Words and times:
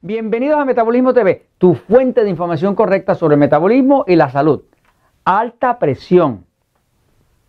Bienvenidos 0.00 0.60
a 0.60 0.64
Metabolismo 0.64 1.12
TV, 1.12 1.46
tu 1.58 1.74
fuente 1.74 2.22
de 2.22 2.30
información 2.30 2.76
correcta 2.76 3.16
sobre 3.16 3.34
el 3.34 3.40
metabolismo 3.40 4.04
y 4.06 4.14
la 4.14 4.30
salud. 4.30 4.62
Alta 5.24 5.80
presión, 5.80 6.44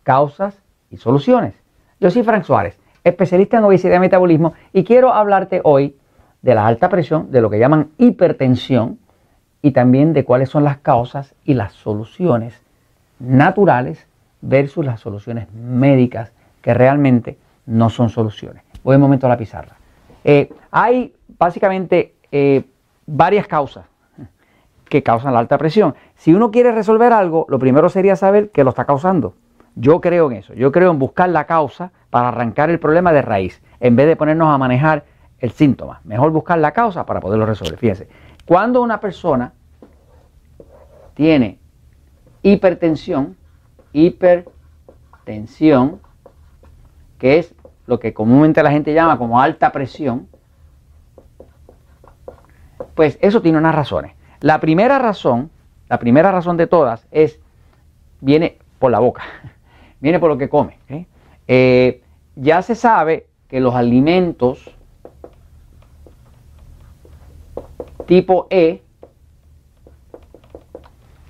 causas 0.01 0.59
y 0.89 0.97
soluciones. 0.97 1.53
Yo 1.99 2.09
soy 2.09 2.23
Frank 2.23 2.45
Suárez, 2.45 2.79
especialista 3.03 3.59
en 3.59 3.65
obesidad 3.65 3.97
y 3.97 3.99
metabolismo, 3.99 4.55
y 4.73 4.83
quiero 4.83 5.13
hablarte 5.13 5.61
hoy 5.63 5.95
de 6.41 6.55
la 6.55 6.65
alta 6.65 6.89
presión, 6.89 7.29
de 7.29 7.39
lo 7.39 7.51
que 7.51 7.59
llaman 7.59 7.91
hipertensión 7.99 8.97
y 9.61 9.69
también 9.69 10.13
de 10.13 10.25
cuáles 10.25 10.49
son 10.49 10.63
las 10.63 10.79
causas 10.79 11.35
y 11.45 11.53
las 11.53 11.73
soluciones 11.73 12.59
naturales 13.19 14.07
versus 14.41 14.83
las 14.83 15.01
soluciones 15.01 15.53
médicas 15.53 16.31
que 16.63 16.73
realmente 16.73 17.37
no 17.67 17.91
son 17.91 18.09
soluciones. 18.09 18.63
Voy 18.83 18.95
un 18.95 19.03
momento 19.03 19.27
a 19.27 19.29
la 19.29 19.37
pizarra. 19.37 19.75
Eh, 20.23 20.51
hay 20.71 21.13
básicamente 21.37 22.15
eh, 22.31 22.63
varias 23.05 23.47
causas 23.47 23.85
que 24.89 25.03
causan 25.03 25.33
la 25.33 25.39
alta 25.39 25.57
presión. 25.57 25.95
Si 26.15 26.33
uno 26.33 26.51
quiere 26.51 26.71
resolver 26.71 27.13
algo, 27.13 27.45
lo 27.49 27.59
primero 27.59 27.89
sería 27.89 28.15
saber 28.15 28.49
qué 28.49 28.63
lo 28.63 28.71
está 28.71 28.85
causando. 28.85 29.35
Yo 29.75 30.01
creo 30.01 30.29
en 30.31 30.37
eso. 30.37 30.53
Yo 30.53 30.71
creo 30.71 30.91
en 30.91 30.99
buscar 30.99 31.29
la 31.29 31.45
causa 31.45 31.91
para 32.09 32.29
arrancar 32.29 32.69
el 32.69 32.79
problema 32.79 33.13
de 33.13 33.21
raíz, 33.21 33.61
en 33.79 33.95
vez 33.95 34.07
de 34.07 34.15
ponernos 34.15 34.53
a 34.53 34.57
manejar 34.57 35.05
el 35.39 35.51
síntoma. 35.51 36.01
Mejor 36.03 36.31
buscar 36.31 36.57
la 36.57 36.71
causa 36.71 37.05
para 37.05 37.21
poderlo 37.21 37.45
resolver. 37.45 37.77
Fíjense, 37.77 38.09
cuando 38.45 38.81
una 38.81 38.99
persona 38.99 39.53
tiene 41.13 41.59
hipertensión, 42.41 43.37
hipertensión, 43.93 46.01
que 47.17 47.39
es 47.39 47.55
lo 47.85 47.99
que 47.99 48.13
comúnmente 48.13 48.63
la 48.63 48.71
gente 48.71 48.93
llama 48.93 49.17
como 49.17 49.39
alta 49.39 49.71
presión, 49.71 50.27
pues 52.99 53.17
eso 53.21 53.41
tiene 53.41 53.57
unas 53.57 53.73
razones. 53.73 54.11
La 54.41 54.59
primera 54.59 54.99
razón, 54.99 55.49
la 55.87 55.99
primera 55.99 56.33
razón 56.33 56.57
de 56.57 56.67
todas 56.67 57.07
es, 57.11 57.39
viene 58.19 58.57
por 58.77 58.91
la 58.91 58.99
boca, 58.99 59.23
viene 60.01 60.19
por 60.19 60.29
lo 60.29 60.37
que 60.37 60.49
come. 60.49 60.79
Eh, 61.47 62.03
ya 62.35 62.61
se 62.61 62.75
sabe 62.75 63.27
que 63.47 63.61
los 63.61 63.73
alimentos 63.73 64.75
tipo 68.05 68.47
E, 68.49 68.81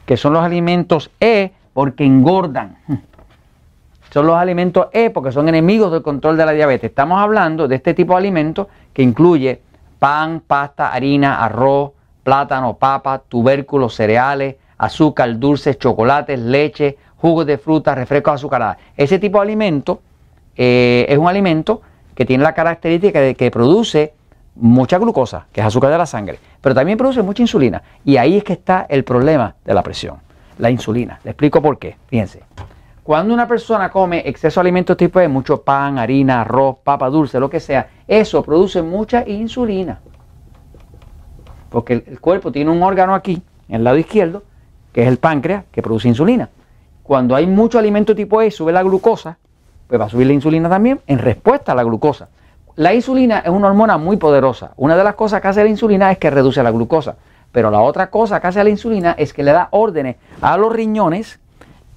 que 0.08 0.18
son 0.18 0.34
los 0.34 0.42
alimentos 0.42 1.12
E 1.20 1.52
porque 1.76 2.04
engordan, 2.04 2.80
son 4.10 4.26
los 4.26 4.38
alimentos 4.38 4.88
E 4.92 5.12
porque 5.12 5.32
son 5.32 5.48
enemigos 5.48 5.92
del 5.92 6.02
control 6.02 6.36
de 6.36 6.48
la 6.48 6.52
diabetes. 6.52 6.90
Estamos 6.90 7.22
hablando 7.22 7.68
de 7.68 7.76
este 7.76 7.94
tipo 7.94 8.14
de 8.14 8.18
alimentos 8.18 8.66
que 8.92 9.04
incluye 9.04 9.62
pan, 10.00 10.42
pasta, 10.46 10.92
harina, 10.92 11.44
arroz, 11.44 11.92
plátano, 12.24 12.78
papa, 12.78 13.22
tubérculos, 13.28 13.94
cereales, 13.94 14.56
azúcar, 14.78 15.38
dulces, 15.38 15.78
chocolates, 15.78 16.40
leche, 16.40 16.98
jugos 17.18 17.46
de 17.46 17.58
fruta, 17.58 17.94
refrescos 17.94 18.36
azucarados. 18.36 18.78
Ese 18.96 19.20
tipo 19.20 19.38
de 19.40 19.44
alimento 19.44 20.02
eh, 20.56 21.06
es 21.08 21.18
un 21.18 21.28
alimento 21.28 21.82
que 22.16 22.26
tiene 22.26 22.44
la 22.44 22.54
característica 22.54 23.20
de 23.20 23.36
que 23.36 23.52
produce 23.52 24.14
mucha 24.56 24.98
glucosa, 24.98 25.48
que 25.52 25.62
es 25.62 25.68
azúcar 25.68 25.92
de 25.92 25.98
la 25.98 26.06
sangre, 26.06 26.40
pero 26.62 26.76
también 26.76 26.98
produce 26.98 27.22
mucha 27.22 27.42
insulina. 27.42 27.82
Y 28.04 28.18
ahí 28.18 28.38
es 28.38 28.44
que 28.44 28.54
está 28.54 28.86
el 28.90 29.04
problema 29.04 29.56
de 29.64 29.74
la 29.74 29.84
presión, 29.84 30.18
la 30.58 30.70
insulina. 30.70 31.20
Le 31.24 31.32
explico 31.32 31.62
por 31.62 31.78
qué. 31.78 31.98
Fíjense. 32.08 32.44
Cuando 33.04 33.34
una 33.34 33.48
persona 33.48 33.90
come 33.90 34.22
exceso 34.26 34.60
de 34.60 34.66
alimentos 34.66 34.96
tipo 34.96 35.20
de 35.20 35.28
mucho 35.28 35.64
pan, 35.64 35.98
harina, 35.98 36.42
arroz, 36.42 36.78
papa 36.84 37.10
dulce, 37.10 37.40
lo 37.40 37.50
que 37.50 37.60
sea, 37.60 37.88
eso 38.10 38.42
produce 38.42 38.82
mucha 38.82 39.24
insulina. 39.28 40.00
Porque 41.70 41.94
el, 41.94 42.20
cuerpo 42.20 42.52
tiene 42.52 42.72
un 42.72 42.82
órgano 42.82 43.14
aquí, 43.14 43.42
en 43.70 43.76
el 43.76 43.84
lado 43.84 43.98
izquierdo, 43.98 44.44
que 44.92 45.04
es 45.04 45.08
el 45.08 45.18
páncreas, 45.18 45.66
que 45.72 45.84
produce 45.84 46.08
insulina. 46.08 46.50
Cuando 47.04 47.36
hay 47.36 47.46
mucho 47.46 47.78
alimento 47.78 48.16
tipo 48.16 48.42
E, 48.42 48.50
sube 48.50 48.72
la 48.72 48.82
glucosa, 48.82 49.38
pues 49.88 50.02
va 50.02 50.06
a 50.06 50.10
subir 50.10 50.26
la 50.26 50.34
insulina 50.34 50.68
también 50.68 51.00
en 51.06 51.20
respuesta 51.20 51.72
a 51.72 51.76
la 51.76 51.84
glucosa. 51.84 52.30
La 52.76 52.96
insulina 52.96 53.40
es 53.40 53.50
una 53.50 53.68
hormona 53.68 54.00
muy 54.00 54.18
poderosa. 54.18 54.72
Una 54.78 54.98
de 54.98 55.04
las 55.04 55.14
cosas 55.14 55.40
que 55.40 55.48
hace 55.48 55.64
la 55.64 55.70
insulina 55.70 56.12
es 56.12 56.18
que 56.18 56.32
reduce 56.32 56.64
la 56.64 56.72
glucosa. 56.72 57.16
Pero 57.52 57.70
la 57.70 57.82
otra 57.82 58.10
cosa 58.10 58.40
que 58.40 58.48
hace 58.48 58.64
la 58.64 58.70
insulina 58.72 59.16
es 59.18 59.34
que 59.34 59.44
le 59.44 59.52
da 59.52 59.68
órdenes 59.72 60.16
a 60.42 60.58
los 60.58 60.74
riñones 60.74 61.40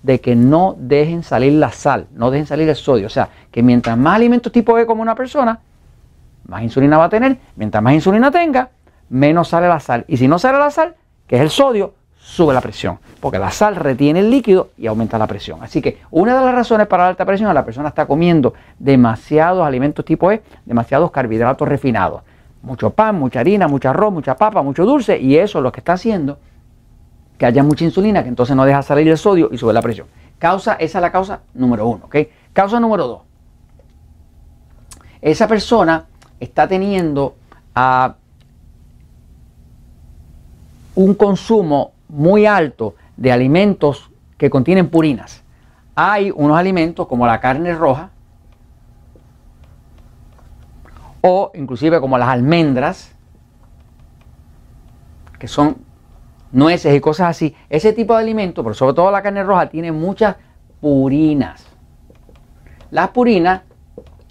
de 0.02 0.20
que 0.20 0.34
no 0.34 0.74
dejen 0.78 1.22
salir 1.22 1.54
la 1.54 1.72
sal, 1.72 2.06
no 2.12 2.30
dejen 2.30 2.46
salir 2.46 2.68
el 2.68 2.76
sodio. 2.76 3.06
O 3.06 3.10
sea, 3.10 3.28
que 3.50 3.62
mientras 3.62 3.96
más 3.96 4.16
alimentos 4.16 4.52
tipo 4.52 4.78
E 4.78 4.84
como 4.84 5.00
una 5.00 5.14
persona, 5.14 5.60
más 6.52 6.62
insulina 6.62 6.98
va 6.98 7.04
a 7.04 7.08
tener. 7.08 7.38
Mientras 7.56 7.82
más 7.82 7.94
insulina 7.94 8.30
tenga, 8.30 8.68
menos 9.08 9.48
sale 9.48 9.68
la 9.68 9.80
sal. 9.80 10.04
Y 10.06 10.18
si 10.18 10.28
no 10.28 10.38
sale 10.38 10.58
la 10.58 10.70
sal, 10.70 10.94
que 11.26 11.36
es 11.36 11.42
el 11.42 11.50
sodio, 11.50 11.94
sube 12.18 12.52
la 12.52 12.60
presión. 12.60 12.98
Porque 13.20 13.38
la 13.38 13.50
sal 13.50 13.74
retiene 13.74 14.20
el 14.20 14.30
líquido 14.30 14.68
y 14.76 14.86
aumenta 14.86 15.16
la 15.16 15.26
presión. 15.26 15.62
Así 15.62 15.80
que 15.80 15.98
una 16.10 16.38
de 16.38 16.44
las 16.44 16.54
razones 16.54 16.86
para 16.86 17.04
la 17.04 17.08
alta 17.08 17.24
presión 17.24 17.48
es 17.48 17.52
que 17.52 17.54
la 17.54 17.64
persona 17.64 17.88
está 17.88 18.06
comiendo 18.06 18.52
demasiados 18.78 19.66
alimentos 19.66 20.04
tipo 20.04 20.30
E, 20.30 20.42
demasiados 20.66 21.10
carbohidratos 21.10 21.66
refinados. 21.66 22.22
Mucho 22.60 22.90
pan, 22.90 23.16
mucha 23.18 23.40
harina, 23.40 23.66
mucho 23.66 23.88
arroz, 23.88 24.12
mucha 24.12 24.36
papa, 24.36 24.62
mucho 24.62 24.84
dulce. 24.84 25.18
Y 25.18 25.36
eso 25.36 25.58
es 25.58 25.62
lo 25.62 25.72
que 25.72 25.80
está 25.80 25.94
haciendo 25.94 26.38
que 27.38 27.46
haya 27.46 27.62
mucha 27.62 27.84
insulina, 27.84 28.22
que 28.22 28.28
entonces 28.28 28.54
no 28.54 28.64
deja 28.64 28.82
salir 28.82 29.08
el 29.08 29.18
sodio 29.18 29.48
y 29.50 29.56
sube 29.56 29.72
la 29.72 29.82
presión. 29.82 30.06
Causa, 30.38 30.74
esa 30.74 30.98
es 30.98 31.02
la 31.02 31.10
causa 31.10 31.40
número 31.54 31.88
uno, 31.88 32.04
¿ok? 32.04 32.16
Causa 32.52 32.78
número 32.78 33.06
dos. 33.06 33.22
Esa 35.22 35.48
persona 35.48 36.04
está 36.42 36.66
teniendo 36.66 37.36
ah, 37.74 38.16
un 40.96 41.14
consumo 41.14 41.92
muy 42.08 42.46
alto 42.46 42.96
de 43.16 43.30
alimentos 43.30 44.10
que 44.36 44.50
contienen 44.50 44.88
purinas. 44.88 45.42
Hay 45.94 46.32
unos 46.34 46.58
alimentos 46.58 47.06
como 47.06 47.26
la 47.26 47.40
carne 47.40 47.74
roja 47.74 48.10
o 51.20 51.52
inclusive 51.54 52.00
como 52.00 52.18
las 52.18 52.28
almendras, 52.28 53.14
que 55.38 55.46
son 55.46 55.76
nueces 56.50 56.92
y 56.94 57.00
cosas 57.00 57.28
así, 57.28 57.54
ese 57.70 57.92
tipo 57.92 58.14
de 58.14 58.20
alimentos, 58.22 58.64
pero 58.64 58.74
sobre 58.74 58.94
todo 58.94 59.12
la 59.12 59.22
carne 59.22 59.44
roja, 59.44 59.68
tiene 59.68 59.92
muchas 59.92 60.36
purinas. 60.80 61.66
Las 62.90 63.10
purinas, 63.10 63.62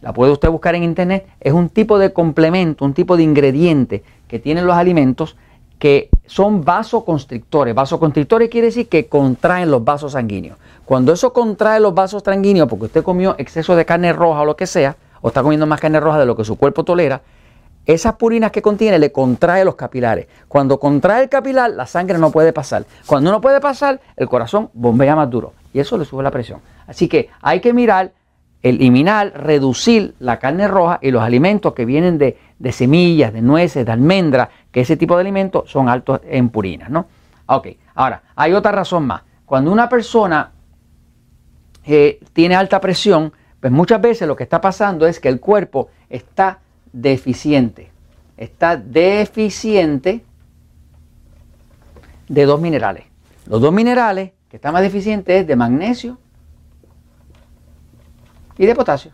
la 0.01 0.13
puede 0.13 0.31
usted 0.31 0.49
buscar 0.49 0.75
en 0.75 0.83
internet, 0.83 1.27
es 1.39 1.53
un 1.53 1.69
tipo 1.69 1.99
de 1.99 2.13
complemento, 2.13 2.85
un 2.85 2.93
tipo 2.93 3.17
de 3.17 3.23
ingrediente 3.23 4.03
que 4.27 4.39
tienen 4.39 4.65
los 4.65 4.75
alimentos 4.75 5.37
que 5.77 6.09
son 6.27 6.63
vasoconstrictores. 6.63 7.73
Vasoconstrictores 7.73 8.49
quiere 8.49 8.67
decir 8.67 8.87
que 8.87 9.07
contraen 9.07 9.71
los 9.71 9.83
vasos 9.83 10.11
sanguíneos. 10.13 10.57
Cuando 10.85 11.13
eso 11.13 11.33
contrae 11.33 11.79
los 11.79 11.93
vasos 11.93 12.23
sanguíneos, 12.23 12.67
porque 12.67 12.85
usted 12.85 13.03
comió 13.03 13.35
exceso 13.37 13.75
de 13.75 13.85
carne 13.85 14.13
roja 14.13 14.41
o 14.41 14.45
lo 14.45 14.55
que 14.55 14.67
sea, 14.67 14.95
o 15.21 15.29
está 15.29 15.41
comiendo 15.41 15.65
más 15.65 15.79
carne 15.79 15.99
roja 15.99 16.19
de 16.19 16.25
lo 16.25 16.35
que 16.35 16.43
su 16.43 16.55
cuerpo 16.55 16.83
tolera, 16.83 17.21
esas 17.85 18.13
purinas 18.13 18.51
que 18.51 18.61
contiene 18.61 18.99
le 18.99 19.11
contrae 19.11 19.65
los 19.65 19.75
capilares. 19.75 20.27
Cuando 20.47 20.79
contrae 20.79 21.23
el 21.23 21.29
capilar, 21.29 21.71
la 21.71 21.87
sangre 21.87 22.17
no 22.17 22.31
puede 22.31 22.53
pasar. 22.53 22.85
Cuando 23.07 23.31
no 23.31 23.41
puede 23.41 23.59
pasar, 23.59 23.99
el 24.17 24.29
corazón 24.29 24.69
bombea 24.73 25.15
más 25.15 25.29
duro 25.29 25.53
y 25.73 25.79
eso 25.79 25.97
le 25.97 26.05
sube 26.05 26.23
la 26.23 26.31
presión. 26.31 26.59
Así 26.85 27.07
que 27.07 27.29
hay 27.41 27.59
que 27.59 27.73
mirar, 27.73 28.11
eliminar, 28.63 29.33
reducir 29.35 30.15
la 30.19 30.39
carne 30.39 30.67
roja 30.67 30.99
y 31.01 31.11
los 31.11 31.23
alimentos 31.23 31.73
que 31.73 31.85
vienen 31.85 32.17
de, 32.17 32.37
semillas, 32.71 33.33
de 33.33 33.41
nueces, 33.41 33.85
de 33.85 33.91
almendras, 33.91 34.49
que 34.71 34.81
ese 34.81 34.97
tipo 34.97 35.15
de 35.15 35.21
alimentos 35.21 35.69
son 35.69 35.89
altos 35.89 36.21
en 36.27 36.49
purinas, 36.49 36.89
¿no? 36.89 37.07
Ok, 37.47 37.69
ahora, 37.95 38.23
hay 38.35 38.53
otra 38.53 38.71
razón 38.71 39.07
más. 39.07 39.23
Cuando 39.45 39.71
una 39.71 39.89
persona 39.89 40.51
eh, 41.85 42.19
tiene 42.33 42.55
alta 42.55 42.79
presión, 42.79 43.33
pues 43.59 43.73
muchas 43.73 43.99
veces 43.99 44.27
lo 44.27 44.35
que 44.35 44.43
está 44.43 44.61
pasando 44.61 45.07
es 45.07 45.19
que 45.19 45.27
el 45.27 45.39
cuerpo 45.39 45.89
está 46.09 46.59
deficiente. 46.93 47.91
Está 48.37 48.77
deficiente 48.77 50.23
de 52.27 52.45
dos 52.45 52.61
minerales. 52.61 53.05
Los 53.47 53.59
dos 53.59 53.73
minerales 53.73 54.31
que 54.49 54.57
están 54.57 54.73
más 54.73 54.81
deficientes 54.81 55.41
es 55.41 55.47
de 55.47 55.55
magnesio 55.55 56.17
y 58.61 58.67
de 58.67 58.75
potasio. 58.75 59.11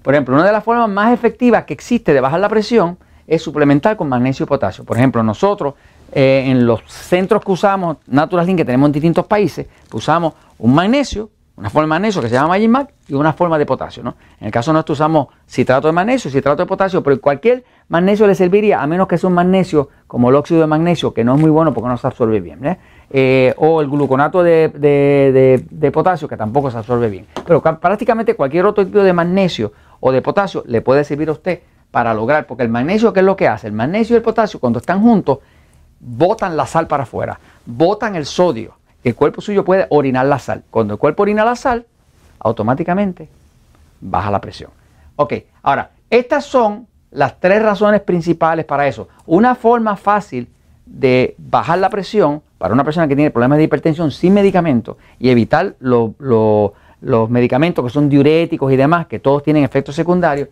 Por 0.00 0.14
ejemplo, 0.14 0.36
una 0.36 0.46
de 0.46 0.52
las 0.52 0.62
formas 0.62 0.88
más 0.88 1.12
efectivas 1.12 1.64
que 1.64 1.74
existe 1.74 2.14
de 2.14 2.20
bajar 2.20 2.38
la 2.38 2.48
presión 2.48 2.96
es 3.26 3.42
suplementar 3.42 3.96
con 3.96 4.08
magnesio 4.08 4.44
y 4.44 4.46
potasio. 4.46 4.84
Por 4.84 4.96
ejemplo, 4.96 5.24
nosotros 5.24 5.74
eh, 6.12 6.44
en 6.46 6.64
los 6.64 6.82
centros 6.86 7.44
que 7.44 7.50
usamos, 7.50 7.96
Natural 8.06 8.46
Link, 8.46 8.58
que 8.58 8.64
tenemos 8.64 8.86
en 8.86 8.92
distintos 8.92 9.26
países, 9.26 9.66
pues 9.88 10.04
usamos 10.04 10.34
un 10.56 10.72
magnesio 10.72 11.30
una 11.56 11.68
forma 11.68 11.82
de 11.82 12.00
magnesio 12.00 12.22
que 12.22 12.28
se 12.28 12.34
llama 12.34 12.48
Magimac 12.48 12.92
y 13.08 13.14
una 13.14 13.32
forma 13.32 13.58
de 13.58 13.66
potasio. 13.66 14.02
¿no? 14.02 14.16
En 14.40 14.46
el 14.46 14.52
caso 14.52 14.72
nuestro 14.72 14.94
usamos 14.94 15.28
citrato 15.46 15.86
de 15.86 15.92
magnesio, 15.92 16.30
citrato 16.30 16.62
de 16.62 16.66
potasio, 16.66 17.02
pero 17.02 17.20
cualquier 17.20 17.64
magnesio 17.88 18.26
le 18.26 18.34
serviría, 18.34 18.82
a 18.82 18.86
menos 18.86 19.06
que 19.06 19.18
sea 19.18 19.28
un 19.28 19.34
magnesio 19.34 19.88
como 20.06 20.30
el 20.30 20.36
óxido 20.36 20.60
de 20.60 20.66
magnesio, 20.66 21.12
que 21.12 21.24
no 21.24 21.34
es 21.34 21.40
muy 21.40 21.50
bueno 21.50 21.74
porque 21.74 21.88
no 21.88 21.96
se 21.98 22.06
absorbe 22.06 22.40
bien. 22.40 22.64
¿eh? 22.64 22.78
Eh, 23.10 23.54
o 23.58 23.82
el 23.82 23.88
gluconato 23.88 24.42
de, 24.42 25.90
potasio, 25.92 26.26
que 26.26 26.36
tampoco 26.36 26.70
se 26.70 26.78
absorbe 26.78 27.10
bien. 27.10 27.26
Pero 27.46 27.60
prácticamente 27.60 28.34
cualquier 28.34 28.64
otro 28.64 28.86
tipo 28.86 29.00
de 29.00 29.12
magnesio 29.12 29.72
o 30.00 30.10
de 30.10 30.22
potasio 30.22 30.64
le 30.66 30.80
puede 30.80 31.04
servir 31.04 31.28
a 31.28 31.32
usted 31.32 31.60
para 31.90 32.14
lograr, 32.14 32.46
porque 32.46 32.62
el 32.62 32.70
magnesio, 32.70 33.12
¿qué 33.12 33.20
es 33.20 33.26
lo 33.26 33.36
que 33.36 33.46
hace? 33.46 33.66
El 33.66 33.74
magnesio 33.74 34.14
y 34.14 34.16
el 34.16 34.22
potasio, 34.22 34.58
cuando 34.58 34.78
están 34.78 35.02
juntos, 35.02 35.40
botan 36.00 36.56
la 36.56 36.66
sal 36.66 36.86
para 36.86 37.02
afuera, 37.02 37.38
botan 37.66 38.16
el 38.16 38.24
sodio. 38.24 38.74
El 39.04 39.14
cuerpo 39.14 39.40
suyo 39.40 39.64
puede 39.64 39.86
orinar 39.90 40.26
la 40.26 40.38
sal. 40.38 40.62
Cuando 40.70 40.94
el 40.94 40.98
cuerpo 40.98 41.22
orina 41.22 41.44
la 41.44 41.56
sal, 41.56 41.86
automáticamente 42.38 43.28
baja 44.00 44.30
la 44.30 44.40
presión. 44.40 44.70
Ok, 45.16 45.34
ahora, 45.62 45.90
estas 46.10 46.44
son 46.44 46.86
las 47.10 47.38
tres 47.40 47.62
razones 47.62 48.00
principales 48.00 48.64
para 48.64 48.86
eso. 48.86 49.08
Una 49.26 49.54
forma 49.54 49.96
fácil 49.96 50.48
de 50.86 51.34
bajar 51.38 51.78
la 51.78 51.90
presión 51.90 52.42
para 52.58 52.74
una 52.74 52.84
persona 52.84 53.08
que 53.08 53.16
tiene 53.16 53.30
problemas 53.30 53.58
de 53.58 53.64
hipertensión 53.64 54.10
sin 54.10 54.34
medicamento 54.34 54.98
y 55.18 55.30
evitar 55.30 55.76
los 55.80 57.30
medicamentos 57.30 57.84
que 57.84 57.90
son 57.90 58.08
diuréticos 58.08 58.72
y 58.72 58.76
demás, 58.76 59.06
que 59.06 59.18
todos 59.18 59.42
tienen 59.42 59.64
efectos 59.64 59.94
secundarios, 59.96 60.48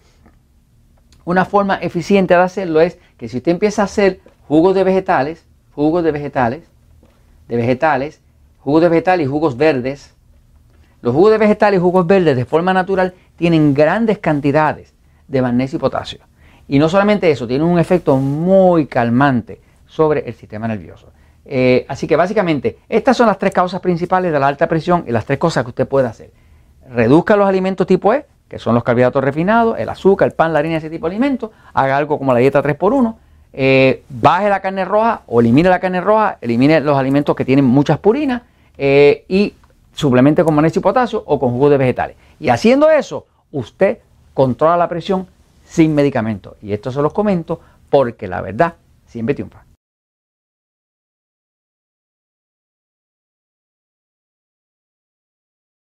una 1.24 1.44
forma 1.44 1.76
eficiente 1.76 2.34
de 2.34 2.40
hacerlo 2.40 2.80
es 2.80 2.98
que 3.16 3.28
si 3.28 3.36
usted 3.36 3.52
empieza 3.52 3.82
a 3.82 3.84
hacer 3.84 4.20
jugos 4.48 4.74
de 4.74 4.82
vegetales, 4.82 5.46
jugos 5.74 6.02
de 6.02 6.10
vegetales, 6.10 6.64
de 7.46 7.56
vegetales, 7.56 8.20
jugos 8.60 8.82
de 8.82 8.88
vegetales 8.88 9.26
y 9.26 9.30
jugos 9.30 9.56
verdes, 9.56 10.14
los 11.02 11.14
jugos 11.14 11.32
de 11.32 11.38
vegetales 11.38 11.78
y 11.78 11.82
jugos 11.82 12.06
verdes 12.06 12.36
de 12.36 12.44
forma 12.44 12.72
natural 12.72 13.14
tienen 13.36 13.74
grandes 13.74 14.18
cantidades 14.18 14.94
de 15.28 15.42
magnesio 15.42 15.76
y 15.76 15.80
potasio. 15.80 16.20
Y 16.68 16.78
no 16.78 16.88
solamente 16.88 17.30
eso, 17.30 17.46
tienen 17.46 17.66
un 17.66 17.78
efecto 17.78 18.16
muy 18.16 18.86
calmante 18.86 19.60
sobre 19.86 20.20
el 20.28 20.34
sistema 20.34 20.68
nervioso. 20.68 21.12
Eh, 21.44 21.84
así 21.88 22.06
que 22.06 22.16
básicamente 22.16 22.78
estas 22.88 23.16
son 23.16 23.26
las 23.26 23.38
tres 23.38 23.52
causas 23.52 23.80
principales 23.80 24.30
de 24.30 24.38
la 24.38 24.46
alta 24.46 24.68
presión 24.68 25.04
y 25.06 25.10
las 25.10 25.24
tres 25.24 25.38
cosas 25.38 25.64
que 25.64 25.70
usted 25.70 25.88
puede 25.88 26.06
hacer. 26.06 26.30
Reduzca 26.88 27.34
los 27.36 27.48
alimentos 27.48 27.86
tipo 27.86 28.12
E, 28.14 28.26
que 28.48 28.58
son 28.58 28.74
los 28.74 28.84
carbohidratos 28.84 29.22
refinados, 29.22 29.78
el 29.78 29.88
azúcar, 29.88 30.28
el 30.28 30.34
pan, 30.34 30.52
la 30.52 30.58
harina, 30.58 30.76
ese 30.76 30.90
tipo 30.90 31.08
de 31.08 31.14
alimentos. 31.14 31.50
Haga 31.72 31.96
algo 31.96 32.18
como 32.18 32.32
la 32.34 32.40
dieta 32.40 32.62
3x1. 32.62 33.16
Eh, 33.52 34.02
baje 34.08 34.48
la 34.48 34.60
carne 34.60 34.84
roja 34.84 35.22
o 35.26 35.40
elimine 35.40 35.68
la 35.68 35.80
carne 35.80 36.00
roja, 36.00 36.38
elimine 36.40 36.80
los 36.80 36.96
alimentos 36.96 37.34
que 37.34 37.44
tienen 37.44 37.64
muchas 37.64 37.98
purinas 37.98 38.42
eh, 38.78 39.24
y 39.28 39.54
suplemente 39.92 40.44
con 40.44 40.54
magnesio 40.54 40.80
y 40.80 40.82
potasio 40.82 41.22
o 41.26 41.38
con 41.38 41.50
jugos 41.50 41.70
de 41.70 41.78
vegetales. 41.78 42.16
Y 42.38 42.48
haciendo 42.48 42.90
eso, 42.90 43.26
usted 43.50 43.98
controla 44.34 44.76
la 44.76 44.88
presión 44.88 45.26
sin 45.66 45.94
medicamentos. 45.94 46.54
Y 46.62 46.72
esto 46.72 46.90
se 46.90 47.02
los 47.02 47.12
comento 47.12 47.60
porque 47.88 48.28
la 48.28 48.40
verdad 48.40 48.74
siempre 49.06 49.34
triunfa. 49.34 49.64